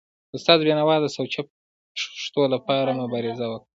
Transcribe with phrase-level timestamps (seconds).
[0.35, 1.41] استاد بینوا د سوچه
[1.97, 3.67] پښتو لپاره مبارزه وکړه.